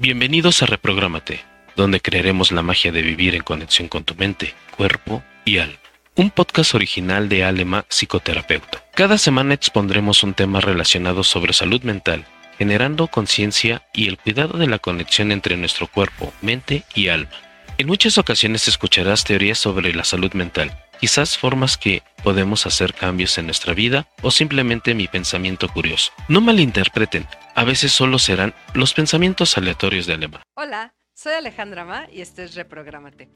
Bienvenidos 0.00 0.62
a 0.62 0.66
Reprográmate, 0.66 1.40
donde 1.74 2.00
creeremos 2.00 2.52
la 2.52 2.62
magia 2.62 2.92
de 2.92 3.02
vivir 3.02 3.34
en 3.34 3.42
conexión 3.42 3.88
con 3.88 4.04
tu 4.04 4.14
mente, 4.14 4.54
cuerpo 4.76 5.24
y 5.44 5.58
alma. 5.58 5.74
Un 6.14 6.30
podcast 6.30 6.76
original 6.76 7.28
de 7.28 7.42
Alema 7.42 7.84
Psicoterapeuta. 7.88 8.84
Cada 8.94 9.18
semana 9.18 9.54
expondremos 9.54 10.22
un 10.22 10.34
tema 10.34 10.60
relacionado 10.60 11.24
sobre 11.24 11.52
salud 11.52 11.82
mental, 11.82 12.24
generando 12.58 13.08
conciencia 13.08 13.88
y 13.92 14.06
el 14.06 14.18
cuidado 14.18 14.56
de 14.56 14.68
la 14.68 14.78
conexión 14.78 15.32
entre 15.32 15.56
nuestro 15.56 15.88
cuerpo, 15.88 16.32
mente 16.42 16.84
y 16.94 17.08
alma. 17.08 17.32
En 17.76 17.88
muchas 17.88 18.18
ocasiones 18.18 18.68
escucharás 18.68 19.24
teorías 19.24 19.58
sobre 19.58 19.92
la 19.92 20.04
salud 20.04 20.32
mental, 20.32 20.78
quizás 20.98 21.38
formas 21.38 21.76
que 21.76 22.02
podemos 22.22 22.66
hacer 22.66 22.94
cambios 22.94 23.38
en 23.38 23.46
nuestra 23.46 23.74
vida 23.74 24.08
o 24.22 24.30
simplemente 24.30 24.94
mi 24.94 25.08
pensamiento 25.08 25.68
curioso. 25.68 26.12
No 26.28 26.40
malinterpreten, 26.40 27.26
a 27.54 27.64
veces 27.64 27.92
solo 27.92 28.18
serán 28.18 28.54
los 28.74 28.94
pensamientos 28.94 29.56
aleatorios 29.56 30.06
de 30.06 30.14
Alema. 30.14 30.42
Hola, 30.54 30.94
soy 31.14 31.34
Alejandra 31.34 31.84
Ma 31.84 32.08
y 32.12 32.20
este 32.20 32.44
es 32.44 32.54
Reprográmate. 32.54 33.28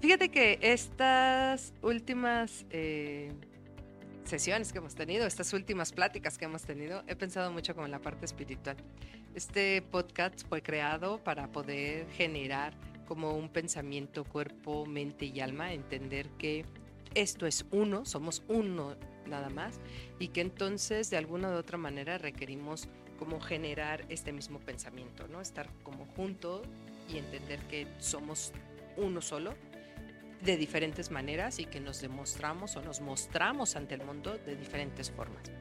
Fíjate 0.00 0.30
que 0.30 0.58
estas 0.60 1.72
últimas 1.82 2.66
eh, 2.70 3.32
sesiones 4.24 4.72
que 4.72 4.78
hemos 4.78 4.94
tenido, 4.94 5.26
estas 5.26 5.52
últimas 5.52 5.92
pláticas 5.92 6.36
que 6.38 6.44
hemos 6.44 6.62
tenido, 6.62 7.02
he 7.06 7.16
pensado 7.16 7.50
mucho 7.50 7.74
como 7.74 7.86
en 7.86 7.92
la 7.92 8.00
parte 8.00 8.26
espiritual. 8.26 8.76
Este 9.34 9.82
podcast 9.82 10.46
fue 10.48 10.62
creado 10.62 11.22
para 11.22 11.50
poder 11.50 12.06
generar 12.12 12.74
como 13.06 13.32
un 13.32 13.48
pensamiento, 13.48 14.24
cuerpo, 14.24 14.84
mente 14.84 15.26
y 15.26 15.40
alma, 15.40 15.72
entender 15.72 16.28
que 16.38 16.64
esto 17.14 17.46
es 17.46 17.64
uno, 17.70 18.04
somos 18.04 18.42
uno 18.48 18.96
nada 19.26 19.48
más, 19.48 19.80
y 20.18 20.28
que 20.28 20.40
entonces 20.40 21.10
de 21.10 21.16
alguna 21.16 21.50
u 21.50 21.54
otra 21.54 21.78
manera 21.78 22.18
requerimos 22.18 22.88
como 23.18 23.40
generar 23.40 24.04
este 24.08 24.32
mismo 24.32 24.60
pensamiento, 24.60 25.26
¿no? 25.28 25.40
Estar 25.40 25.70
como 25.82 26.04
juntos 26.04 26.66
y 27.08 27.18
entender 27.18 27.60
que 27.60 27.86
somos 27.98 28.52
uno 28.96 29.20
solo 29.20 29.54
de 30.42 30.56
diferentes 30.56 31.10
maneras 31.10 31.58
y 31.58 31.64
que 31.64 31.80
nos 31.80 32.00
demostramos 32.00 32.76
o 32.76 32.82
nos 32.82 33.00
mostramos 33.00 33.74
ante 33.74 33.94
el 33.94 34.04
mundo 34.04 34.36
de 34.44 34.56
diferentes 34.56 35.10
formas. 35.10 35.55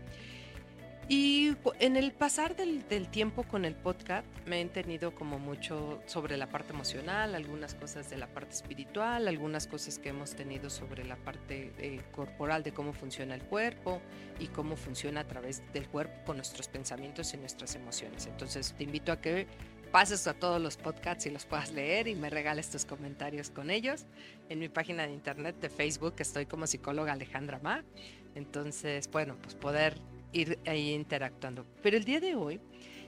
Y 1.08 1.56
en 1.80 1.98
el 1.98 2.14
pasar 2.14 2.56
del, 2.56 2.84
tiempo 3.10 3.44
con 3.44 3.64
el 3.64 3.76
podcast 3.76 4.26
me 4.48 4.58
he 4.58 4.62
entendido 4.62 5.14
como 5.14 5.38
mucho 5.38 6.02
sobre 6.08 6.36
la 6.36 6.50
parte 6.50 6.74
emocional, 6.74 7.36
algunas 7.36 7.76
cosas 7.76 8.10
de 8.10 8.18
la 8.18 8.26
parte 8.26 8.56
espiritual, 8.56 9.28
algunas 9.28 9.68
cosas 9.68 10.00
que 10.00 10.10
hemos 10.10 10.36
tenido 10.36 10.72
sobre 10.72 11.06
la 11.06 11.16
parte 11.16 11.74
eh, 11.78 12.02
corporal 12.12 12.64
de 12.64 12.74
cómo 12.74 12.92
funciona 12.92 13.36
el 13.36 13.44
cuerpo 13.44 14.02
y 14.40 14.48
cómo 14.48 14.76
funciona 14.76 15.22
a 15.22 15.28
través 15.28 15.62
del 15.74 15.88
cuerpo 15.88 16.16
con 16.26 16.38
nuestros 16.38 16.68
pensamientos 16.68 17.36
y 17.36 17.38
nuestras 17.38 17.76
emociones. 17.76 18.26
Entonces 18.26 18.74
te 18.76 18.84
invito 18.84 19.12
a 19.12 19.22
que 19.22 19.46
pases 19.92 20.26
a 20.26 20.34
todos 20.34 20.60
los 20.60 20.76
podcasts 20.76 21.28
y 21.28 21.30
los 21.30 21.46
puedas 21.46 21.72
leer 21.72 22.08
y 22.08 22.16
me 22.16 22.32
regales 22.32 22.72
tus 22.72 22.84
comentarios 22.84 23.52
con 23.52 23.70
ellos. 23.70 24.08
En 24.50 24.58
mi 24.58 24.70
página 24.70 25.06
de 25.06 25.14
internet 25.14 25.56
de 25.62 25.70
Facebook 25.70 26.16
estoy 26.18 26.48
como 26.48 26.66
psicóloga 26.66 27.14
Alejandra 27.14 27.60
Ma. 27.62 27.84
Entonces, 28.34 29.08
bueno, 29.12 29.38
pues 29.42 29.54
poder 29.54 29.96
ir 30.36 30.60
ahí 30.66 30.94
interactuando. 30.94 31.66
Pero 31.82 31.98
el 31.98 32.04
día 32.04 32.20
de 32.20 32.36
hoy 32.36 32.60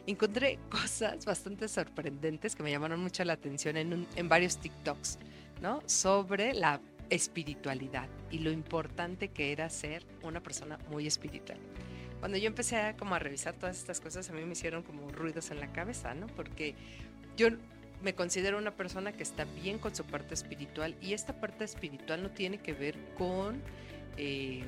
encontré 0.07 0.59
cosas 0.69 1.25
bastante 1.25 1.67
sorprendentes 1.67 2.55
que 2.55 2.63
me 2.63 2.71
llamaron 2.71 2.99
mucho 2.99 3.23
la 3.23 3.33
atención 3.33 3.77
en, 3.77 4.07
en 4.15 4.29
varios 4.29 4.57
TikToks, 4.57 5.19
¿no? 5.61 5.81
Sobre 5.85 6.53
la 6.53 6.81
espiritualidad 7.09 8.09
y 8.31 8.39
lo 8.39 8.51
importante 8.51 9.29
que 9.29 9.51
era 9.51 9.69
ser 9.69 10.05
una 10.23 10.41
persona 10.41 10.77
muy 10.89 11.07
espiritual. 11.07 11.57
Cuando 12.19 12.37
yo 12.37 12.47
empecé 12.47 12.77
a, 12.77 12.97
como 12.97 13.15
a 13.15 13.19
revisar 13.19 13.53
todas 13.53 13.77
estas 13.77 14.01
cosas, 14.01 14.29
a 14.29 14.33
mí 14.33 14.43
me 14.43 14.53
hicieron 14.53 14.83
como 14.83 15.09
ruidos 15.09 15.51
en 15.51 15.59
la 15.59 15.71
cabeza, 15.71 16.13
¿no? 16.15 16.27
Porque 16.27 16.75
yo 17.37 17.49
me 18.01 18.13
considero 18.13 18.57
una 18.57 18.75
persona 18.75 19.11
que 19.11 19.23
está 19.23 19.45
bien 19.61 19.77
con 19.79 19.95
su 19.95 20.03
parte 20.03 20.33
espiritual 20.33 20.95
y 21.01 21.13
esta 21.13 21.39
parte 21.39 21.63
espiritual 21.63 22.23
no 22.23 22.31
tiene 22.31 22.57
que 22.57 22.73
ver 22.73 22.97
con... 23.17 23.61
Eh, 24.17 24.63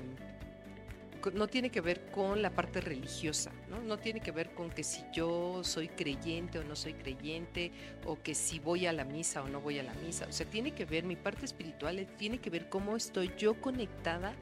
no 1.33 1.47
tiene 1.47 1.69
que 1.69 1.81
ver 1.81 2.11
con 2.11 2.41
la 2.41 2.49
parte 2.49 2.81
religiosa, 2.81 3.51
¿no? 3.69 3.81
No 3.81 3.97
tiene 3.97 4.19
que 4.21 4.31
ver 4.31 4.51
con 4.53 4.69
que 4.69 4.83
si 4.83 5.03
yo 5.13 5.63
soy 5.63 5.89
creyente 5.89 6.59
o 6.59 6.63
no 6.63 6.75
soy 6.75 6.93
creyente, 6.93 7.71
o 8.05 8.21
que 8.21 8.35
si 8.35 8.59
voy 8.59 8.85
a 8.85 8.93
la 8.93 9.03
misa 9.03 9.43
o 9.43 9.49
no 9.49 9.61
voy 9.61 9.79
a 9.79 9.83
la 9.83 9.93
misa. 9.95 10.25
O 10.27 10.31
sea, 10.31 10.45
tiene 10.45 10.71
que 10.71 10.85
ver, 10.85 11.03
mi 11.03 11.15
parte 11.15 11.45
espiritual 11.45 12.07
tiene 12.17 12.39
que 12.39 12.49
ver 12.49 12.69
cómo 12.69 12.95
estoy 12.95 13.31
yo 13.37 13.59
conectada 13.59 14.33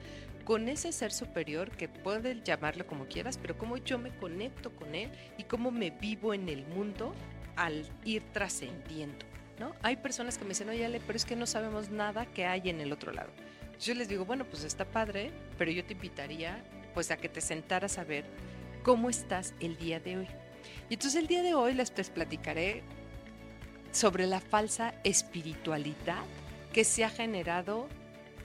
con 0.44 0.68
ese 0.68 0.92
ser 0.92 1.12
superior, 1.12 1.70
que 1.72 1.88
puedes 1.88 2.42
llamarlo 2.42 2.86
como 2.86 3.06
quieras, 3.06 3.36
pero 3.36 3.58
cómo 3.58 3.76
yo 3.76 3.98
me 3.98 4.16
conecto 4.16 4.70
con 4.70 4.94
él 4.94 5.10
y 5.36 5.44
cómo 5.44 5.70
me 5.70 5.90
vivo 5.90 6.32
en 6.32 6.48
el 6.48 6.64
mundo 6.66 7.14
al 7.56 7.84
ir 8.04 8.22
trascendiendo, 8.32 9.26
¿no? 9.58 9.74
Hay 9.82 9.96
personas 9.96 10.38
que 10.38 10.44
me 10.44 10.50
dicen, 10.50 10.70
oye, 10.70 10.86
Ale, 10.86 11.00
pero 11.06 11.16
es 11.16 11.26
que 11.26 11.36
no 11.36 11.46
sabemos 11.46 11.90
nada 11.90 12.24
que 12.24 12.46
hay 12.46 12.70
en 12.70 12.80
el 12.80 12.92
otro 12.92 13.12
lado. 13.12 13.30
Yo 13.80 13.94
les 13.94 14.08
digo, 14.08 14.24
bueno, 14.24 14.44
pues 14.44 14.64
está 14.64 14.84
padre, 14.84 15.30
pero 15.56 15.70
yo 15.70 15.84
te 15.84 15.92
invitaría 15.92 16.64
pues 16.94 17.10
a 17.10 17.16
que 17.16 17.28
te 17.28 17.40
sentaras 17.40 17.98
a 17.98 18.04
ver 18.04 18.24
cómo 18.82 19.08
estás 19.08 19.54
el 19.60 19.76
día 19.76 20.00
de 20.00 20.18
hoy. 20.18 20.28
Y 20.90 20.94
entonces 20.94 21.20
el 21.20 21.28
día 21.28 21.42
de 21.42 21.54
hoy 21.54 21.74
les, 21.74 21.90
platicaré 21.90 22.82
sobre 23.92 24.26
la 24.26 24.40
falsa 24.40 24.94
espiritualidad 25.04 26.24
que 26.72 26.84
se 26.84 27.04
ha 27.04 27.10
generado 27.10 27.88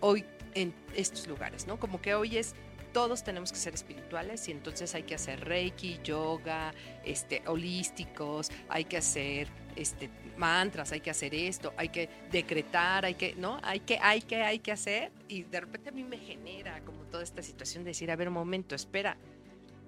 hoy 0.02 0.26
en 0.54 0.74
estos 0.96 1.28
lugares, 1.28 1.66
¿no? 1.66 1.80
Como 1.80 2.02
que 2.02 2.14
hoy 2.14 2.38
es 2.38 2.54
todos 2.94 3.24
tenemos 3.24 3.52
que 3.52 3.58
ser 3.58 3.74
espirituales 3.74 4.48
y 4.48 4.52
entonces 4.52 4.94
hay 4.94 5.02
que 5.02 5.16
hacer 5.16 5.44
reiki, 5.44 6.00
yoga, 6.04 6.74
este, 7.04 7.42
holísticos, 7.48 8.52
hay 8.70 8.86
que 8.86 8.98
hacer 8.98 9.48
este, 9.76 10.10
mantras, 10.38 10.92
hay 10.92 11.02
que 11.02 11.10
hacer 11.10 11.34
esto, 11.36 11.74
hay 11.78 11.90
que 11.90 12.10
decretar, 12.32 13.06
hay 13.06 13.16
que, 13.16 13.36
¿no? 13.36 13.60
Hay 13.64 13.82
que, 13.82 14.00
hay 14.00 14.22
que, 14.22 14.42
hay 14.42 14.60
que 14.60 14.72
hacer. 14.72 15.12
Y 15.28 15.44
de 15.44 15.62
repente 15.62 15.90
a 15.90 15.92
mí 15.92 16.04
me 16.04 16.18
genera 16.18 16.84
como 16.86 17.04
toda 17.06 17.24
esta 17.24 17.42
situación 17.42 17.84
de 17.84 17.92
decir, 17.92 18.12
a 18.12 18.16
ver, 18.16 18.28
un 18.28 18.34
momento, 18.36 18.76
espera, 18.76 19.18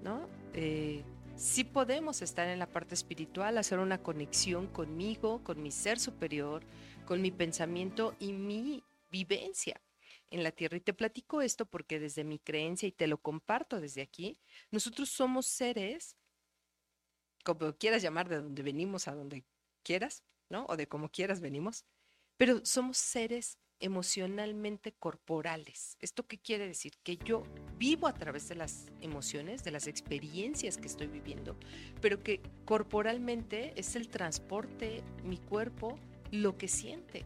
¿no? 0.03 0.27
Eh, 0.53 1.03
sí 1.35 1.63
podemos 1.63 2.21
estar 2.21 2.47
en 2.47 2.59
la 2.59 2.67
parte 2.67 2.95
espiritual, 2.95 3.57
hacer 3.57 3.79
una 3.79 3.97
conexión 3.97 4.67
conmigo, 4.67 5.43
con 5.43 5.61
mi 5.61 5.71
ser 5.71 5.99
superior, 5.99 6.63
con 7.05 7.21
mi 7.21 7.31
pensamiento 7.31 8.15
y 8.19 8.33
mi 8.33 8.83
vivencia 9.09 9.81
en 10.29 10.43
la 10.43 10.51
tierra. 10.51 10.77
Y 10.77 10.81
te 10.81 10.93
platico 10.93 11.41
esto 11.41 11.65
porque 11.65 11.99
desde 11.99 12.23
mi 12.23 12.39
creencia, 12.39 12.87
y 12.87 12.91
te 12.91 13.07
lo 13.07 13.17
comparto 13.17 13.79
desde 13.79 14.01
aquí, 14.01 14.37
nosotros 14.71 15.09
somos 15.09 15.45
seres, 15.47 16.15
como 17.43 17.73
quieras 17.77 18.01
llamar, 18.01 18.27
de 18.27 18.41
donde 18.41 18.63
venimos 18.63 19.07
a 19.07 19.15
donde 19.15 19.43
quieras, 19.85 20.23
¿no? 20.49 20.65
O 20.67 20.75
de 20.75 20.87
como 20.87 21.09
quieras 21.09 21.39
venimos, 21.39 21.85
pero 22.37 22.65
somos 22.65 22.97
seres 22.97 23.57
emocionalmente 23.79 24.93
corporales. 24.93 25.97
¿Esto 26.01 26.25
qué 26.27 26.37
quiere 26.37 26.67
decir? 26.67 26.93
Que 27.03 27.17
yo 27.17 27.43
vivo 27.77 28.07
a 28.07 28.13
través 28.13 28.47
de 28.47 28.55
las 28.55 28.87
emociones, 29.01 29.63
de 29.63 29.71
las 29.71 29.87
experiencias 29.87 30.77
que 30.77 30.87
estoy 30.87 31.07
viviendo, 31.07 31.57
pero 32.01 32.23
que 32.23 32.41
corporalmente 32.65 33.73
es 33.79 33.95
el 33.95 34.09
transporte, 34.09 35.03
mi 35.23 35.37
cuerpo, 35.37 35.99
lo 36.31 36.57
que 36.57 36.67
siente 36.67 37.25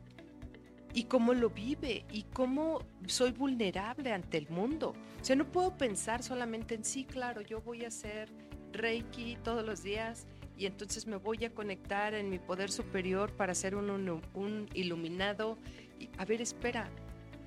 y 0.94 1.04
cómo 1.04 1.34
lo 1.34 1.50
vive 1.50 2.06
y 2.12 2.24
cómo 2.24 2.80
soy 3.06 3.32
vulnerable 3.32 4.12
ante 4.12 4.38
el 4.38 4.50
mundo. 4.50 4.96
O 5.22 5.24
sea, 5.24 5.36
no 5.36 5.52
puedo 5.52 5.78
pensar 5.78 6.24
solamente 6.24 6.76
en 6.76 6.84
sí, 6.84 7.06
claro, 7.06 7.42
yo 7.42 7.62
voy 7.62 7.86
a 7.86 7.90
hacer 7.90 8.30
Reiki 8.72 9.38
todos 9.44 9.66
los 9.66 9.84
días 9.84 10.26
y 10.60 10.66
entonces 10.66 11.08
me 11.08 11.16
voy 11.16 11.46
a 11.46 11.52
conectar 11.52 12.14
en 12.14 12.30
mi 12.30 12.38
poder 12.38 12.70
superior 12.70 13.32
para 13.32 13.56
ser 13.56 13.76
un, 13.76 13.90
un, 14.34 14.70
iluminado. 14.74 15.58
Y, 15.98 16.10
a 16.18 16.26
ver, 16.26 16.42
espera, 16.42 16.90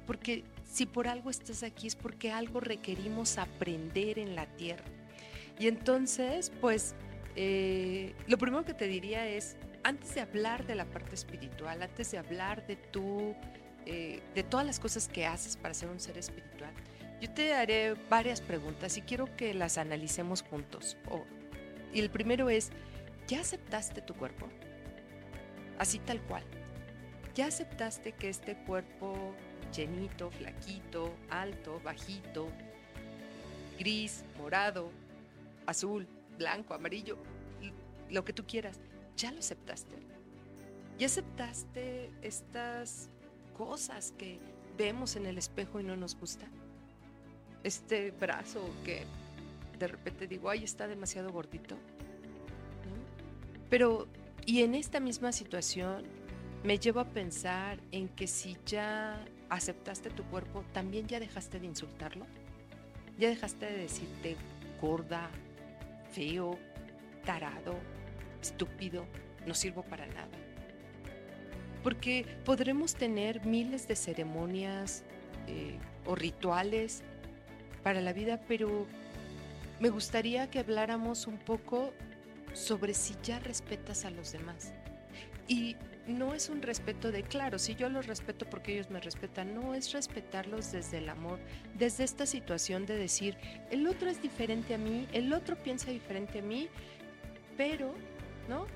porque 0.06 0.44
si 0.64 0.86
por 0.86 1.06
algo 1.06 1.28
estás 1.28 1.62
aquí 1.62 1.86
es 1.86 1.94
porque 1.94 2.32
algo 2.32 2.58
requerimos 2.60 3.36
aprender 3.36 4.18
en 4.18 4.34
la 4.34 4.46
tierra. 4.56 4.86
Y 5.58 5.68
entonces, 5.68 6.50
pues, 6.62 6.94
eh, 7.36 8.14
lo 8.28 8.38
primero 8.38 8.64
que 8.64 8.72
te 8.72 8.86
diría 8.86 9.28
es, 9.28 9.58
antes 9.84 10.14
de 10.14 10.22
hablar 10.22 10.66
de 10.66 10.74
la 10.74 10.86
parte 10.86 11.14
espiritual, 11.14 11.82
antes 11.82 12.10
de 12.12 12.16
hablar 12.16 12.66
de 12.66 12.76
tú, 12.76 13.34
eh, 13.84 14.22
de 14.34 14.42
todas 14.42 14.64
las 14.64 14.80
cosas 14.80 15.06
que 15.08 15.26
haces 15.26 15.58
para 15.58 15.74
ser 15.74 15.90
un 15.90 16.00
ser 16.00 16.16
espiritual, 16.16 16.72
yo 17.20 17.30
te 17.30 17.52
haré 17.52 17.92
varias 18.08 18.40
preguntas 18.40 18.96
y 18.96 19.02
quiero 19.02 19.36
que 19.36 19.52
las 19.52 19.76
analicemos 19.76 20.40
juntos. 20.40 20.96
y 21.92 22.00
el 22.00 22.08
primero 22.08 22.48
es, 22.48 22.72
¿Ya 23.26 23.40
aceptaste 23.40 24.02
tu 24.02 24.14
cuerpo? 24.14 24.48
Así 25.78 25.98
tal 25.98 26.20
cual. 26.22 26.42
¿Ya 27.34 27.46
aceptaste 27.46 28.12
que 28.12 28.28
este 28.28 28.56
cuerpo 28.64 29.34
llenito, 29.74 30.30
flaquito, 30.30 31.14
alto, 31.30 31.80
bajito, 31.82 32.48
gris, 33.78 34.24
morado, 34.38 34.90
azul, 35.66 36.06
blanco, 36.36 36.74
amarillo, 36.74 37.16
lo 38.10 38.24
que 38.24 38.32
tú 38.32 38.44
quieras, 38.46 38.80
ya 39.16 39.32
lo 39.32 39.38
aceptaste? 39.38 39.96
¿Ya 40.98 41.06
aceptaste 41.06 42.10
estas 42.20 43.08
cosas 43.56 44.12
que 44.12 44.38
vemos 44.76 45.16
en 45.16 45.26
el 45.26 45.38
espejo 45.38 45.80
y 45.80 45.84
no 45.84 45.96
nos 45.96 46.16
gusta? 46.16 46.46
Este 47.64 48.10
brazo 48.10 48.68
que 48.84 49.04
de 49.78 49.88
repente 49.88 50.26
digo, 50.26 50.50
ay, 50.50 50.64
está 50.64 50.86
demasiado 50.86 51.32
gordito 51.32 51.76
pero 53.72 54.06
Y 54.44 54.60
en 54.64 54.74
esta 54.74 55.00
misma 55.00 55.32
situación 55.32 56.04
me 56.62 56.78
llevo 56.78 57.00
a 57.00 57.06
pensar 57.06 57.78
en 57.90 58.06
que 58.08 58.26
si 58.26 58.58
ya 58.66 59.24
aceptaste 59.48 60.10
tu 60.10 60.24
cuerpo, 60.24 60.62
también 60.74 61.06
ya 61.06 61.18
dejaste 61.18 61.58
de 61.58 61.68
insultarlo. 61.68 62.26
Ya 63.18 63.30
dejaste 63.30 63.64
de 63.64 63.78
decirte 63.78 64.36
gorda, 64.78 65.30
feo, 66.10 66.58
tarado, 67.24 67.76
estúpido, 68.42 69.06
no 69.46 69.54
sirvo 69.54 69.84
para 69.84 70.06
nada. 70.06 70.36
Porque 71.82 72.26
podremos 72.44 72.94
tener 72.94 73.46
miles 73.46 73.88
de 73.88 73.96
ceremonias 73.96 75.02
eh, 75.46 75.78
o 76.04 76.14
rituales 76.14 77.02
para 77.82 78.02
la 78.02 78.12
vida, 78.12 78.38
pero 78.46 78.86
me 79.80 79.88
gustaría 79.88 80.50
que 80.50 80.58
habláramos 80.58 81.26
un 81.26 81.38
poco 81.38 81.94
sobre 82.52 82.94
si 82.94 83.14
ya 83.22 83.38
respetas 83.38 84.04
a 84.04 84.10
los 84.10 84.32
demás. 84.32 84.72
Y 85.48 85.76
no 86.06 86.34
es 86.34 86.48
un 86.48 86.62
respeto 86.62 87.12
de, 87.12 87.22
claro, 87.22 87.58
si 87.58 87.74
yo 87.74 87.88
los 87.88 88.06
respeto 88.06 88.48
porque 88.48 88.72
ellos 88.74 88.90
me 88.90 89.00
respetan, 89.00 89.54
no, 89.54 89.74
es 89.74 89.92
respetarlos 89.92 90.72
desde 90.72 90.98
el 90.98 91.08
amor, 91.08 91.38
desde 91.74 92.04
esta 92.04 92.26
situación 92.26 92.86
de 92.86 92.96
decir, 92.96 93.36
el 93.70 93.86
otro 93.86 94.10
es 94.10 94.20
diferente 94.20 94.74
a 94.74 94.78
mí, 94.78 95.06
el 95.12 95.32
otro 95.32 95.56
piensa 95.56 95.90
diferente 95.90 96.40
a 96.40 96.42
mí, 96.42 96.68
pero, 97.56 97.94
¿no? 98.48 98.66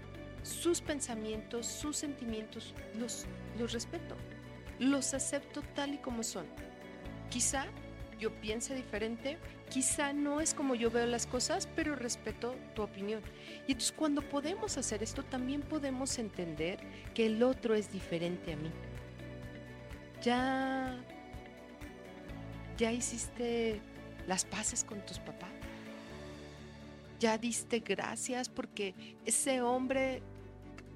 Sus 0.42 0.80
pensamientos, 0.80 1.66
sus 1.66 1.96
sentimientos, 1.96 2.74
los, 2.98 3.26
los 3.58 3.72
respeto, 3.72 4.16
los 4.78 5.12
acepto 5.14 5.62
tal 5.74 5.94
y 5.94 5.98
como 5.98 6.22
son. 6.22 6.46
Quizá 7.30 7.66
yo 8.20 8.32
piense 8.40 8.74
diferente, 8.74 9.38
quizá 9.68 10.12
no 10.12 10.40
es 10.40 10.54
como 10.54 10.74
yo 10.74 10.90
veo 10.90 11.06
las 11.06 11.26
cosas, 11.26 11.68
pero 11.74 11.94
respeto 11.96 12.54
tu 12.74 12.82
opinión. 12.82 13.22
Y 13.66 13.72
entonces 13.72 13.92
cuando 13.92 14.22
podemos 14.22 14.78
hacer 14.78 15.02
esto, 15.02 15.22
también 15.22 15.62
podemos 15.62 16.18
entender 16.18 16.78
que 17.14 17.26
el 17.26 17.42
otro 17.42 17.74
es 17.74 17.92
diferente 17.92 18.52
a 18.52 18.56
mí. 18.56 18.70
Ya, 20.22 20.96
ya 22.78 22.92
hiciste 22.92 23.80
las 24.26 24.44
paces 24.44 24.84
con 24.84 25.04
tus 25.04 25.18
papás. 25.18 25.50
Ya 27.18 27.38
diste 27.38 27.80
gracias 27.80 28.48
porque 28.48 28.94
ese 29.24 29.62
hombre, 29.62 30.22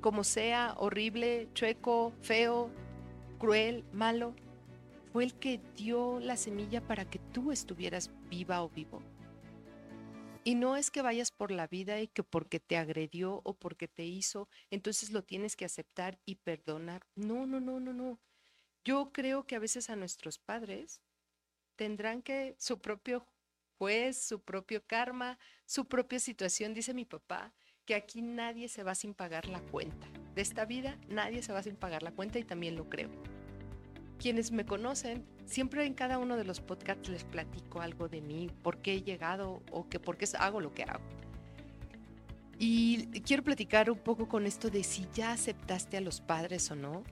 como 0.00 0.22
sea, 0.22 0.75
horrible, 0.78 1.49
chueco, 1.55 2.12
feo, 2.20 2.70
cruel, 3.38 3.84
malo, 3.93 4.34
fue 5.12 5.24
el 5.24 5.34
que 5.34 5.60
dio 5.76 6.20
la 6.20 6.36
semilla 6.36 6.80
para 6.86 7.04
que 7.04 7.18
tú 7.18 7.52
estuvieras 7.52 8.10
viva 8.28 8.62
o 8.62 8.68
vivo. 8.68 9.02
Y 10.42 10.54
no 10.54 10.76
es 10.76 10.90
que 10.90 11.02
vayas 11.02 11.32
por 11.32 11.50
la 11.50 11.66
vida 11.66 12.00
y 12.00 12.08
que 12.08 12.22
porque 12.22 12.60
te 12.60 12.76
agredió 12.76 13.42
o 13.44 13.54
porque 13.54 13.88
te 13.88 14.04
hizo, 14.04 14.48
entonces 14.70 15.10
lo 15.10 15.22
tienes 15.22 15.54
que 15.54 15.66
aceptar 15.66 16.18
y 16.24 16.36
perdonar. 16.36 17.02
No, 17.14 17.46
no, 17.46 17.60
no, 17.60 17.78
no, 17.78 17.92
no. 17.92 18.18
Yo 18.82 19.12
creo 19.12 19.46
que 19.46 19.56
a 19.56 19.58
veces 19.58 19.90
a 19.90 19.96
nuestros 19.96 20.38
padres 20.38 21.02
tendrán 21.76 22.22
que 22.22 22.56
su 22.58 22.80
propio 22.80 23.26
juez, 23.78 24.16
su 24.16 24.40
propio 24.40 24.82
karma, 24.86 25.38
su 25.66 25.86
propia 25.86 26.18
situación. 26.18 26.72
Dice 26.72 26.94
mi 26.94 27.04
papá 27.04 27.52
que 27.84 27.94
aquí 27.94 28.22
nadie 28.22 28.68
se 28.68 28.82
va 28.82 28.94
sin 28.94 29.12
pagar 29.12 29.46
la 29.46 29.60
cuenta. 29.60 30.06
De 30.34 30.40
esta 30.40 30.64
vida 30.64 30.98
nadie 31.08 31.42
se 31.42 31.52
va 31.52 31.62
sin 31.62 31.76
pagar 31.76 32.02
la 32.02 32.12
cuenta 32.12 32.38
y 32.38 32.44
también 32.44 32.76
lo 32.76 32.88
creo 32.88 33.10
quienes 34.20 34.52
me 34.52 34.67
conocen, 34.67 35.25
siempre 35.46 35.87
en 35.87 35.94
cada 35.94 36.19
uno 36.19 36.37
de 36.37 36.44
los 36.44 36.61
podcasts 36.61 37.08
les 37.08 37.25
platico 37.25 37.81
algo 37.81 38.08
de 38.08 38.20
mí, 38.20 38.50
por 38.62 38.78
qué 38.78 38.94
he 38.94 39.02
llegado 39.02 39.62
o 39.72 39.88
que 39.88 39.99
por 39.99 40.19
qué 40.19 40.26
hago 40.38 40.61
lo 40.61 40.75
que 40.75 40.84
hago. 40.84 41.02
Y 42.58 43.06
quiero 43.22 43.43
platicar 43.43 43.90
un 43.90 43.99
poco 43.99 44.28
con 44.28 44.46
esto 44.46 44.69
de 44.69 44.84
si 44.84 45.06
ya 45.14 45.32
aceptaste 45.32 45.96
a 45.96 46.02
los 46.02 46.20
padres 46.20 46.70
o 46.70 46.76
no, 46.76 47.02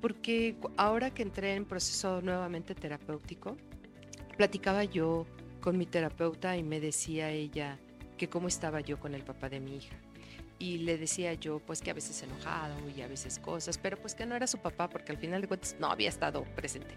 porque 0.00 0.56
ahora 0.76 1.14
que 1.14 1.22
entré 1.22 1.54
en 1.54 1.64
proceso 1.64 2.20
nuevamente 2.22 2.74
terapéutico, 2.74 3.56
platicaba 4.36 4.82
yo 4.82 5.26
con 5.60 5.78
mi 5.78 5.86
terapeuta 5.86 6.56
y 6.56 6.64
me 6.64 6.80
decía 6.80 7.30
ella 7.30 7.78
que 8.18 8.28
cómo 8.28 8.48
estaba 8.48 8.80
yo 8.80 9.00
con 9.00 9.14
el 9.14 9.22
papá 9.22 9.48
de 9.48 9.60
mi 9.60 9.76
hija 9.76 9.96
y 10.58 10.78
le 10.78 10.98
decía 10.98 11.34
yo 11.34 11.60
pues 11.60 11.80
que 11.80 11.90
a 11.90 11.94
veces 11.94 12.22
enojado 12.22 12.76
y 12.96 13.00
a 13.02 13.08
veces 13.08 13.38
cosas, 13.38 13.78
pero 13.78 13.96
pues 13.96 14.14
que 14.14 14.26
no 14.26 14.34
era 14.34 14.46
su 14.46 14.58
papá 14.58 14.88
porque 14.90 15.12
al 15.12 15.18
final 15.18 15.40
de 15.40 15.48
cuentas 15.48 15.76
no 15.78 15.90
había 15.90 16.08
estado 16.08 16.44
presente. 16.56 16.94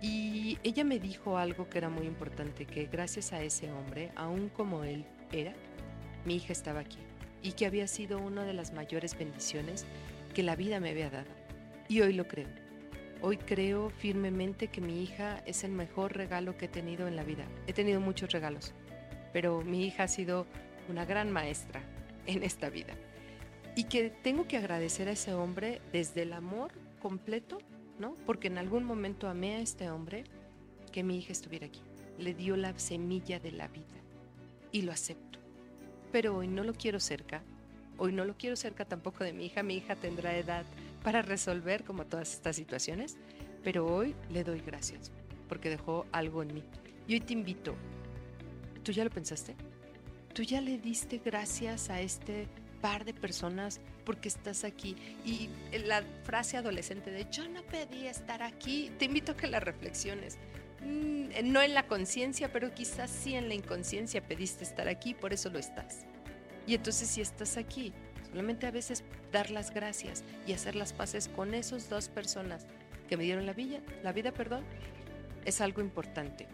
Y 0.00 0.58
ella 0.62 0.84
me 0.84 0.98
dijo 0.98 1.38
algo 1.38 1.68
que 1.68 1.78
era 1.78 1.88
muy 1.88 2.06
importante, 2.06 2.66
que 2.66 2.86
gracias 2.86 3.32
a 3.32 3.42
ese 3.42 3.70
hombre, 3.70 4.12
aún 4.16 4.48
como 4.48 4.84
él 4.84 5.04
era, 5.32 5.54
mi 6.24 6.36
hija 6.36 6.52
estaba 6.52 6.80
aquí 6.80 6.98
y 7.42 7.52
que 7.52 7.66
había 7.66 7.86
sido 7.86 8.18
una 8.18 8.44
de 8.44 8.54
las 8.54 8.72
mayores 8.72 9.16
bendiciones 9.16 9.84
que 10.34 10.42
la 10.42 10.56
vida 10.56 10.80
me 10.80 10.90
había 10.90 11.10
dado. 11.10 11.30
Y 11.88 12.00
hoy 12.00 12.14
lo 12.14 12.26
creo. 12.26 12.48
Hoy 13.20 13.36
creo 13.38 13.90
firmemente 13.90 14.68
que 14.68 14.80
mi 14.80 15.02
hija 15.02 15.42
es 15.46 15.64
el 15.64 15.72
mejor 15.72 16.16
regalo 16.16 16.56
que 16.56 16.66
he 16.66 16.68
tenido 16.68 17.08
en 17.08 17.16
la 17.16 17.24
vida. 17.24 17.44
He 17.66 17.72
tenido 17.72 18.00
muchos 18.00 18.30
regalos, 18.32 18.74
pero 19.34 19.62
mi 19.62 19.84
hija 19.84 20.04
ha 20.04 20.08
sido 20.08 20.46
una 20.88 21.04
gran 21.04 21.30
maestra, 21.30 21.82
en 22.26 22.42
esta 22.42 22.70
vida. 22.70 22.94
Y 23.76 23.84
que 23.84 24.10
tengo 24.10 24.46
que 24.46 24.56
agradecer 24.56 25.08
a 25.08 25.12
ese 25.12 25.34
hombre 25.34 25.82
desde 25.92 26.22
el 26.22 26.32
amor 26.32 26.72
completo, 27.00 27.58
¿no? 27.98 28.16
Porque 28.26 28.46
en 28.46 28.58
algún 28.58 28.84
momento 28.84 29.28
amé 29.28 29.56
a 29.56 29.60
este 29.60 29.90
hombre 29.90 30.24
que 30.92 31.02
mi 31.02 31.18
hija 31.18 31.32
estuviera 31.32 31.66
aquí. 31.66 31.82
Le 32.16 32.32
dio 32.32 32.56
la 32.56 32.78
semilla 32.78 33.40
de 33.40 33.50
la 33.50 33.66
vida 33.66 33.96
y 34.70 34.82
lo 34.82 34.92
acepto. 34.92 35.40
Pero 36.12 36.36
hoy 36.36 36.46
no 36.46 36.62
lo 36.62 36.72
quiero 36.72 37.00
cerca. 37.00 37.42
Hoy 37.98 38.12
no 38.12 38.24
lo 38.24 38.36
quiero 38.36 38.54
cerca 38.54 38.84
tampoco 38.84 39.24
de 39.24 39.32
mi 39.32 39.46
hija. 39.46 39.64
Mi 39.64 39.74
hija 39.74 39.96
tendrá 39.96 40.36
edad 40.36 40.64
para 41.02 41.22
resolver 41.22 41.82
como 41.82 42.06
todas 42.06 42.32
estas 42.32 42.54
situaciones. 42.54 43.16
Pero 43.64 43.84
hoy 43.84 44.14
le 44.30 44.44
doy 44.44 44.60
gracias 44.60 45.10
porque 45.48 45.70
dejó 45.70 46.06
algo 46.12 46.40
en 46.42 46.54
mí. 46.54 46.62
Y 47.08 47.14
hoy 47.14 47.20
te 47.20 47.32
invito. 47.32 47.74
¿Tú 48.84 48.92
ya 48.92 49.02
lo 49.02 49.10
pensaste? 49.10 49.56
tú 50.34 50.42
ya 50.42 50.60
le 50.60 50.78
diste 50.78 51.20
gracias 51.24 51.88
a 51.88 52.00
este 52.00 52.48
par 52.82 53.04
de 53.04 53.14
personas 53.14 53.80
porque 54.04 54.28
estás 54.28 54.64
aquí. 54.64 54.96
Y 55.24 55.48
la 55.86 56.02
frase 56.24 56.56
adolescente 56.56 57.10
de 57.10 57.26
yo 57.30 57.48
no 57.48 57.62
pedí 57.62 58.06
estar 58.06 58.42
aquí, 58.42 58.90
te 58.98 59.06
invito 59.06 59.32
a 59.32 59.36
que 59.36 59.46
la 59.46 59.60
reflexiones. 59.60 60.36
Mm, 60.82 61.52
no 61.52 61.62
en 61.62 61.72
la 61.72 61.86
conciencia, 61.86 62.52
pero 62.52 62.74
quizás 62.74 63.10
sí 63.10 63.34
en 63.34 63.48
la 63.48 63.54
inconsciencia 63.54 64.26
pediste 64.26 64.64
estar 64.64 64.88
aquí, 64.88 65.14
por 65.14 65.32
eso 65.32 65.48
lo 65.48 65.58
estás. 65.58 66.04
Y 66.66 66.74
entonces 66.74 67.08
si 67.08 67.20
estás 67.20 67.56
aquí, 67.56 67.92
solamente 68.28 68.66
a 68.66 68.70
veces 68.70 69.04
dar 69.32 69.50
las 69.50 69.72
gracias 69.72 70.24
y 70.46 70.52
hacer 70.52 70.74
las 70.74 70.92
paces 70.92 71.28
con 71.28 71.54
esas 71.54 71.88
dos 71.88 72.08
personas 72.08 72.66
que 73.08 73.16
me 73.16 73.22
dieron 73.22 73.46
la 73.46 73.52
vida, 73.52 73.80
la 74.02 74.12
vida, 74.12 74.32
perdón, 74.32 74.64
es 75.44 75.60
algo 75.60 75.80
importante 75.80 76.48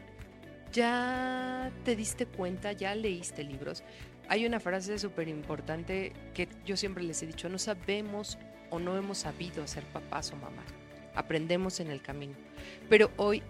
ya 0.73 1.71
te 1.85 1.97
diste 1.97 2.27
cuenta, 2.27 2.73
ya 2.73 2.95
leíste 2.95 3.45
libros. 3.45 3.83
Hay 4.29 4.47
una 4.47 4.61
frase 4.61 4.99
súper 4.99 5.29
importante 5.29 6.13
que 6.35 6.49
yo 6.65 6.77
siempre 6.77 7.03
les 7.03 7.23
he 7.23 7.27
dicho, 7.27 7.49
no 7.49 7.59
sabemos 7.59 8.39
o 8.71 8.79
no 8.79 8.97
hemos 8.97 9.19
sabido 9.19 9.67
ser 9.67 9.85
papás 9.85 10.33
o 10.33 10.37
mamás. 10.37 10.67
Aprendemos 11.15 11.81
en 11.81 11.91
el 11.91 12.01
camino. 12.01 12.35
Pero 12.89 13.11
hoy 13.17 13.43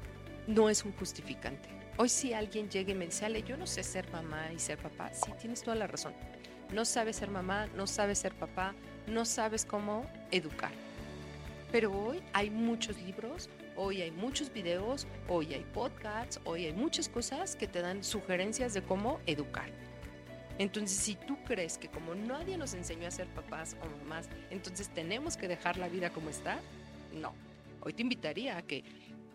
no 0.46 0.70
es 0.70 0.84
un 0.84 0.92
justificante. 0.92 1.68
Hoy 1.98 2.08
si 2.08 2.32
alguien 2.32 2.70
llega 2.70 2.92
y 2.92 2.94
me 2.94 3.06
dice, 3.06 3.26
Ale, 3.26 3.42
yo 3.42 3.56
no 3.56 3.66
sé 3.66 3.82
ser 3.82 4.10
mamá 4.10 4.52
y 4.54 4.58
ser 4.58 4.78
papá, 4.78 5.10
sí, 5.12 5.30
tienes 5.38 5.62
toda 5.62 5.76
la 5.76 5.86
razón. 5.86 6.14
No 6.72 6.84
sabes 6.84 7.16
ser 7.16 7.28
mamá, 7.28 7.66
no 7.76 7.86
sabes 7.86 8.18
ser 8.18 8.32
papá, 8.32 8.74
no 9.06 9.26
sabes 9.26 9.66
cómo 9.66 10.10
educar. 10.30 10.70
Pero 11.72 11.92
hoy 11.92 12.22
hay 12.32 12.48
muchos 12.50 12.96
libros, 13.02 13.50
hoy 13.82 14.02
hay 14.02 14.10
muchos 14.10 14.52
videos, 14.52 15.06
hoy 15.26 15.54
hay 15.54 15.64
podcasts, 15.72 16.38
hoy 16.44 16.66
hay 16.66 16.74
muchas 16.74 17.08
cosas 17.08 17.56
que 17.56 17.66
te 17.66 17.80
dan 17.80 18.04
sugerencias 18.04 18.74
de 18.74 18.82
cómo 18.82 19.20
educar. 19.24 19.70
Entonces, 20.58 20.98
si 20.98 21.14
tú 21.14 21.38
crees 21.46 21.78
que 21.78 21.88
como 21.88 22.14
nadie 22.14 22.58
nos 22.58 22.74
enseñó 22.74 23.08
a 23.08 23.10
ser 23.10 23.26
papás 23.28 23.78
o 23.82 23.98
mamás, 24.02 24.28
entonces 24.50 24.90
tenemos 24.90 25.38
que 25.38 25.48
dejar 25.48 25.78
la 25.78 25.88
vida 25.88 26.10
como 26.10 26.28
está, 26.28 26.60
no. 27.14 27.32
Hoy 27.80 27.94
te 27.94 28.02
invitaría 28.02 28.58
a 28.58 28.62
que 28.62 28.84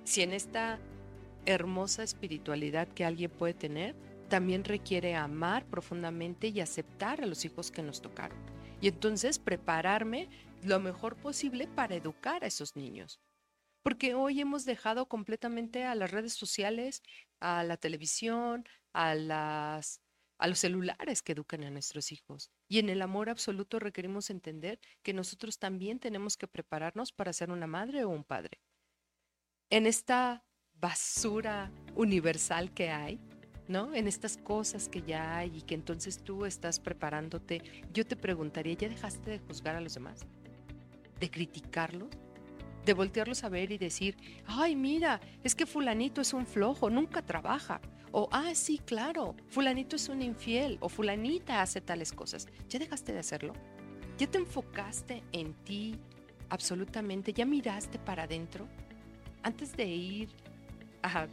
si 0.04 0.22
en 0.22 0.32
esta 0.32 0.78
hermosa 1.48 2.04
espiritualidad 2.04 2.88
que 2.88 3.04
alguien 3.04 3.32
puede 3.32 3.56
tener, 3.56 3.96
también 4.30 4.64
requiere 4.64 5.16
amar 5.16 5.66
profundamente 5.66 6.50
y 6.50 6.62
aceptar 6.62 7.20
a 7.20 7.26
los 7.26 7.46
hijos 7.46 7.72
que 7.72 7.82
nos 7.82 8.00
tocaron. 8.00 8.38
Y 8.80 8.90
entonces 8.90 9.40
prepararme 9.40 10.30
lo 10.62 10.80
mejor 10.80 11.16
posible 11.16 11.68
para 11.68 11.96
educar 11.96 12.44
a 12.44 12.48
esos 12.48 12.76
niños 12.76 13.20
porque 13.86 14.16
hoy 14.16 14.42
hemos 14.42 14.66
dejado 14.66 15.08
completamente 15.08 15.84
a 15.84 15.94
las 15.94 16.10
redes 16.10 16.34
sociales, 16.34 17.04
a 17.40 17.64
la 17.64 17.78
televisión, 17.78 18.68
a, 18.94 19.14
los 19.14 20.58
celulares 20.58 21.22
que 21.22 21.34
educan 21.34 21.64
a 21.64 21.70
nuestros 21.70 22.12
hijos. 22.12 22.50
Y 22.68 22.80
en 22.80 22.90
el 22.90 23.04
amor 23.04 23.30
absoluto 23.30 23.78
requerimos 23.78 24.32
entender 24.32 24.80
que 25.04 25.14
nosotros 25.14 25.60
también 25.60 26.00
tenemos 26.00 26.36
que 26.36 26.48
prepararnos 26.48 27.12
para 27.12 27.32
ser 27.32 27.52
una 27.52 27.68
madre 27.68 28.06
o 28.06 28.10
un 28.10 28.24
padre. 28.24 28.60
En 29.70 29.86
esta 29.86 30.44
basura 30.74 31.72
universal 31.94 32.74
que 32.74 32.90
hay, 32.90 33.20
¿no? 33.68 33.94
En 33.94 34.08
estas 34.08 34.38
cosas 34.38 34.90
que 34.90 35.04
ya 35.04 35.38
hay 35.38 35.58
y 35.58 35.62
que 35.62 35.76
entonces 35.76 36.24
tú 36.24 36.48
estás 36.48 36.80
preparándote, 36.80 37.62
yo 37.94 38.04
te 38.04 38.16
preguntaría, 38.16 38.74
¿ya 38.74 38.90
dejaste 38.90 39.30
de 39.30 39.40
juzgar 39.42 39.76
a 39.76 39.82
los 39.82 39.94
demás? 39.94 40.26
¿De 41.20 41.30
criticarlos? 41.30 42.10
¿De 42.86 42.94
voltearlos 42.94 43.44
a 43.44 43.50
ver 43.50 43.72
y 43.72 43.80
decir, 43.80 44.16
ay, 44.46 44.76
mira, 44.76 45.20
es 45.44 45.56
que 45.56 45.66
fulanito 45.66 46.22
es 46.22 46.34
un 46.34 46.46
flojo, 46.46 46.92
nunca 46.92 47.24
trabaja? 47.24 47.82
O, 48.12 48.30
ah, 48.32 48.54
sí, 48.54 48.78
claro, 48.78 49.36
fulanito 49.50 49.96
es 49.96 50.08
un 50.08 50.22
infiel 50.22 50.78
o 50.82 50.88
fulanita 50.88 51.64
hace 51.64 51.82
tales 51.82 52.14
cosas. 52.14 52.48
¿Ya 52.70 52.78
dejaste 52.78 53.12
de 53.12 53.20
hacerlo? 53.20 53.54
¿Ya 54.20 54.28
te 54.28 54.38
enfocaste 54.38 55.24
en 55.32 55.56
ti 55.66 56.00
absolutamente? 56.50 57.34
¿Ya 57.34 57.46
miraste 57.46 57.98
para 57.98 58.24
adentro? 58.24 58.68
Antes 59.42 59.76
de 59.76 59.88
ir 59.88 60.30
a 61.02 61.28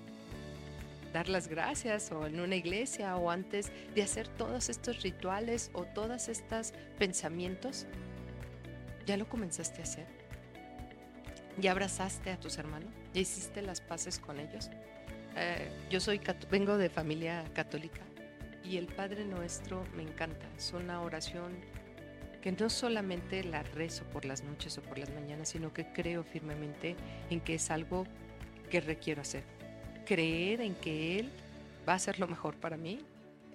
dar 1.12 1.28
las 1.28 1.48
gracias 1.48 2.10
o 2.12 2.26
en 2.26 2.40
una 2.40 2.56
iglesia 2.56 3.14
o 3.16 3.30
antes 3.30 3.70
de 3.94 4.02
hacer 4.02 4.26
todos 4.26 4.70
estos 4.70 5.02
rituales 5.02 5.70
o 5.74 5.84
todos 5.84 6.28
estos 6.28 6.72
pensamientos, 6.98 7.86
¿ya 9.06 9.18
lo 9.18 9.28
comenzaste 9.28 9.80
a 9.80 9.84
hacer? 9.84 10.21
¿Ya 11.58 11.72
abrazaste 11.72 12.30
a 12.30 12.40
tus 12.40 12.58
hermanos? 12.58 12.88
¿Ya 13.14 13.20
hiciste 13.20 13.62
las 13.62 13.80
paces 13.80 14.18
con 14.18 14.40
ellos? 14.40 14.70
Eh, 15.36 15.70
yo 15.90 16.00
soy 16.00 16.20
vengo 16.50 16.76
de 16.76 16.88
familia 16.88 17.44
católica 17.54 18.02
y 18.64 18.76
el 18.76 18.86
Padre 18.86 19.24
Nuestro 19.24 19.84
me 19.96 20.02
encanta. 20.02 20.46
Es 20.56 20.72
una 20.72 21.00
oración 21.02 21.52
que 22.40 22.52
no 22.52 22.70
solamente 22.70 23.44
la 23.44 23.62
rezo 23.62 24.04
por 24.04 24.24
las 24.24 24.42
noches 24.42 24.76
o 24.78 24.82
por 24.82 24.98
las 24.98 25.10
mañanas, 25.10 25.50
sino 25.50 25.72
que 25.72 25.92
creo 25.92 26.24
firmemente 26.24 26.96
en 27.30 27.40
que 27.40 27.54
es 27.54 27.70
algo 27.70 28.06
que 28.70 28.80
requiero 28.80 29.20
hacer 29.20 29.44
creer 30.04 30.60
en 30.60 30.74
que 30.74 31.18
Él 31.18 31.30
va 31.88 31.94
a 31.94 31.96
hacer 31.96 32.18
lo 32.18 32.28
mejor 32.28 32.56
para 32.56 32.76
mí 32.76 33.00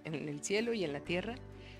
en 0.03 0.27
el 0.27 0.43
cielo 0.43 0.73
y 0.73 0.83
en 0.83 0.93
la 0.93 0.99
tierra. 0.99 1.35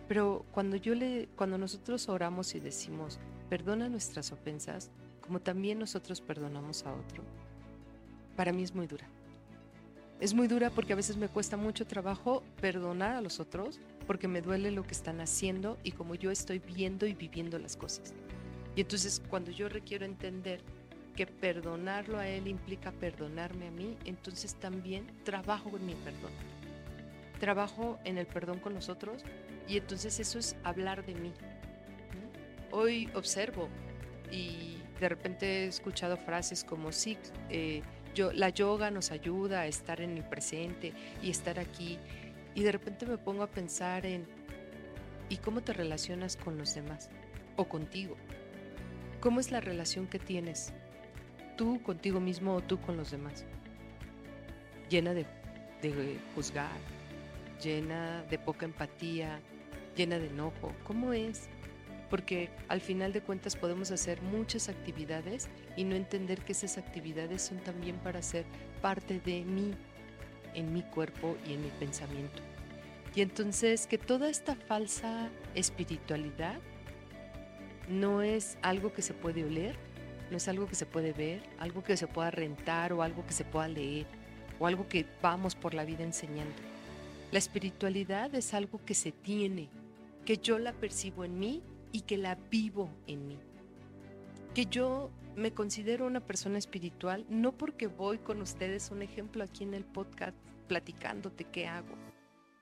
Pero 0.08 0.46
cuando 0.52 0.78
yo 0.78 0.96
le, 0.96 1.28
cuando 1.36 1.58
nosotros 1.58 2.08
oramos 2.10 2.56
y 2.56 2.60
decimos, 2.60 3.20
perdona 3.50 3.90
nuestras 3.90 4.32
ofensas, 4.32 4.90
como 5.28 5.42
también 5.42 5.78
nosotros 5.78 6.22
perdonamos 6.22 6.86
a 6.86 6.94
otro, 6.94 7.22
para 8.38 8.54
mí 8.54 8.64
es 8.64 8.74
muy 8.74 8.88
dura. 8.88 9.06
Es 10.22 10.34
muy 10.34 10.48
dura 10.48 10.70
porque 10.70 10.94
a 10.94 10.96
veces 10.96 11.18
me 11.18 11.28
cuesta 11.28 11.58
mucho 11.58 11.86
trabajo 11.86 12.44
perdonar 12.62 13.14
a 13.14 13.22
los 13.22 13.40
otros 13.40 13.80
porque 14.08 14.30
me 14.30 14.42
duele 14.42 14.72
lo 14.72 14.84
que 14.84 14.94
están 14.94 15.20
haciendo 15.20 15.78
y 15.84 15.92
como 15.92 16.16
yo 16.16 16.32
estoy 16.32 16.60
viendo 16.60 17.06
y 17.06 17.14
viviendo 17.14 17.60
las 17.60 17.76
cosas. 17.76 18.14
Y 18.76 18.82
entonces 18.82 19.22
cuando 19.30 19.52
yo 19.52 19.68
requiero 19.68 20.06
entender 20.06 20.62
que 21.16 21.28
perdonarlo 21.28 22.20
a 22.20 22.28
Él 22.28 22.48
implica 22.48 22.92
perdonarme 22.94 23.68
a 23.68 23.72
mí, 23.72 23.98
entonces 24.06 24.56
también 24.56 25.06
trabajo 25.26 25.76
en 25.76 25.86
mi 25.86 25.94
perdón. 25.96 26.32
Trabajo 27.40 28.00
en 28.06 28.18
el 28.18 28.28
perdón 28.28 28.60
con 28.60 28.74
los 28.74 28.88
otros 28.88 29.24
y 29.68 29.78
entonces 29.78 30.20
eso 30.22 30.40
es 30.40 30.56
hablar 30.64 31.06
de 31.06 31.16
mí. 31.16 31.34
Hoy 32.72 33.10
observo 33.14 33.68
y 34.32 34.78
de 35.00 35.10
repente 35.10 35.46
he 35.46 35.68
escuchado 35.68 36.18
frases 36.18 36.64
como, 36.64 36.92
sí, 36.92 37.18
eh, 37.50 37.82
yo, 38.16 38.32
la 38.34 38.50
yoga 38.50 38.92
nos 38.92 39.12
ayuda 39.12 39.62
a 39.62 39.68
estar 39.68 40.02
en 40.02 40.18
el 40.18 40.24
presente 40.24 40.94
y 41.22 41.30
estar 41.30 41.60
aquí. 41.60 42.00
Y 42.56 42.64
de 42.64 42.72
repente 42.72 43.06
me 43.06 43.18
pongo 43.18 43.44
a 43.44 43.48
pensar 43.48 44.06
en, 44.06 44.26
¿y 45.30 45.38
cómo 45.38 45.62
te 45.62 45.74
relacionas 45.74 46.36
con 46.36 46.58
los 46.58 46.74
demás? 46.74 47.10
O 47.56 47.66
contigo. 47.66 48.16
¿Cómo 49.22 49.40
es 49.40 49.52
la 49.52 49.62
relación 49.62 50.08
que 50.08 50.20
tienes 50.20 50.74
tú 51.58 51.82
contigo 51.82 52.22
mismo 52.22 52.56
o 52.56 52.62
tú 52.62 52.80
con 52.80 52.96
los 52.96 53.12
demás. 53.12 53.44
Llena 54.90 55.14
de, 55.14 55.26
juzgar, 56.34 56.70
llena 57.62 58.24
de 58.30 58.40
poca 58.40 58.66
empatía, 58.66 59.42
llena 59.98 60.20
de 60.20 60.28
enojo. 60.28 60.72
¿Cómo 60.86 61.12
es? 61.12 61.50
Porque 62.10 62.50
al 62.70 62.82
final 62.82 63.12
de 63.12 63.22
cuentas 63.22 63.56
podemos 63.56 63.92
hacer 63.92 64.22
muchas 64.22 64.70
actividades 64.70 65.50
y 65.76 65.84
no 65.84 65.96
entender 65.96 66.42
que 66.42 66.54
esas 66.54 66.78
actividades 66.78 67.42
son 67.42 67.58
también 67.60 67.98
para 67.98 68.22
ser 68.22 68.46
parte 68.82 69.20
de 69.20 69.44
mí, 69.44 69.74
en 70.54 70.74
mi 70.74 70.82
cuerpo 70.82 71.36
y 71.48 71.54
en 71.54 71.64
mi 71.64 71.70
pensamiento. 71.70 72.42
Y 73.16 73.22
entonces 73.22 73.88
que 73.88 73.98
toda 73.98 74.30
esta 74.30 74.56
falsa 74.56 75.30
espiritualidad 75.56 76.60
no 77.90 78.22
es 78.22 78.58
algo 78.62 78.94
que 78.94 79.02
se 79.02 79.14
puede 79.14 79.44
oler, 79.44 79.76
no 80.30 80.38
es 80.38 80.48
algo 80.48 80.68
que 80.68 80.76
se 80.76 80.86
puede 80.86 81.14
ver, 81.14 81.42
algo 81.58 81.84
que 81.84 81.98
se 81.98 82.08
pueda 82.08 82.32
rentar 82.32 82.94
o 82.94 83.02
algo 83.02 83.26
que 83.26 83.34
se 83.34 83.44
pueda 83.44 83.68
leer 83.68 84.06
o 84.60 84.68
algo 84.68 84.88
que 84.88 85.06
vamos 85.22 85.56
por 85.56 85.74
la 85.74 85.86
vida 85.86 86.04
enseñando. 86.04 86.56
La 87.32 87.40
espiritualidad 87.40 88.34
es 88.36 88.54
algo 88.54 88.80
que 88.86 88.94
se 88.94 89.12
tiene, 89.12 89.70
que 90.26 90.38
yo 90.38 90.60
la 90.60 90.74
percibo 90.74 91.24
en 91.26 91.40
mí 91.40 91.64
y 91.92 92.02
que 92.02 92.18
la 92.18 92.36
vivo 92.36 92.90
en 93.08 93.28
mí. 93.28 93.40
Que 94.54 94.66
yo 94.66 95.12
me 95.36 95.54
considero 95.54 96.08
una 96.08 96.26
persona 96.26 96.58
espiritual 96.58 97.26
no 97.30 97.56
porque 97.56 97.88
voy 97.88 98.18
con 98.18 98.42
ustedes 98.42 98.90
un 98.90 99.04
ejemplo 99.04 99.44
aquí 99.44 99.64
en 99.64 99.76
el 99.76 99.86
podcast 99.86 100.36
platicándote 100.68 101.46
qué 101.46 101.68
hago, 101.68 101.96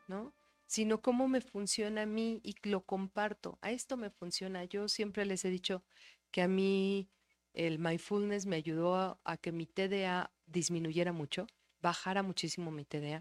¿no? 0.08 0.34
Sino 0.68 1.02
cómo 1.02 1.28
me 1.28 1.42
funciona 1.42 2.04
a 2.04 2.06
mí 2.06 2.42
y 2.44 2.56
lo 2.64 2.82
comparto. 2.82 3.58
A 3.62 3.72
esto 3.72 3.98
me 3.98 4.10
funciona. 4.10 4.66
Yo 4.66 4.88
siempre 4.88 5.26
les 5.26 5.46
he 5.46 5.50
dicho 5.50 5.84
que 6.32 6.42
a 6.42 6.48
mí 6.48 7.10
el 7.54 7.80
mindfulness 7.80 8.46
me 8.46 8.58
ayudó 8.58 9.20
a, 9.24 9.38
que 9.38 9.52
mi 9.52 9.66
TDA 9.66 10.32
disminuyera 10.46 11.14
mucho, 11.14 11.48
bajara 11.82 12.24
muchísimo 12.24 12.72
mi 12.72 12.84
TDA 12.84 13.20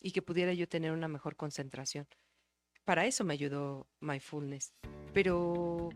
y 0.00 0.12
que 0.12 0.22
pudiera 0.22 0.54
yo 0.54 0.68
tener 0.68 0.92
una 0.92 1.08
mejor 1.08 1.36
concentración. 1.36 2.06
Para 2.84 3.06
eso 3.06 3.24
me 3.24 3.34
ayudó 3.34 3.86
mindfulness. 4.00 4.72
Pero 5.14 5.88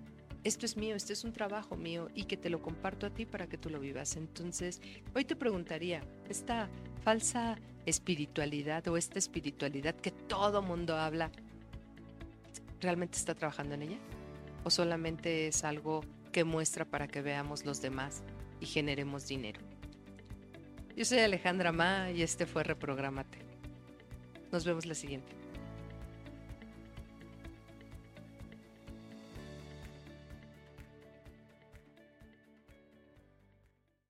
esto 0.45 0.65
es 0.65 0.77
mío, 0.77 0.97
esto 0.97 1.13
es 1.13 1.25
un 1.25 1.33
trabajo 1.33 1.77
mío 1.77 2.09
y 2.15 2.25
que 2.25 2.39
te 2.39 2.49
lo 2.49 2.63
comparto 2.63 3.07
a 3.07 3.11
ti 3.11 3.27
para 3.27 3.49
que 3.49 3.59
tú 3.59 3.69
lo 3.69 3.81
vivas. 3.81 4.17
Entonces, 4.17 4.81
hoy 5.15 5.27
te 5.27 5.37
preguntaría, 5.37 6.03
esta 6.31 6.71
falsa 7.05 7.59
espiritualidad 7.85 8.89
o 8.89 8.97
esta 8.97 9.19
espiritualidad 9.19 9.95
que 9.95 10.13
todo 10.13 10.63
mundo 10.63 10.97
habla, 10.97 11.31
¿realmente 12.81 13.19
está 13.19 13.35
trabajando 13.35 13.75
en 13.75 13.83
ella? 13.83 13.99
¿O 14.65 14.71
solamente 14.71 15.49
es 15.49 15.65
algo 15.65 16.03
que 16.33 16.45
muestra 16.45 16.85
para 16.85 17.09
que 17.09 17.23
veamos 17.23 17.65
los 17.65 17.81
demás 17.81 18.23
y 18.61 18.67
generemos 18.67 19.27
dinero. 19.27 19.61
Yo 20.97 21.05
soy 21.05 21.19
Alejandra 21.21 21.73
Ma 21.73 22.11
y 22.11 22.23
este 22.23 22.47
fue 22.47 22.65
Reprogramate. 22.65 23.39
Nos 24.51 24.65
vemos 24.65 24.87
la 24.87 24.95
siguiente. 24.95 25.33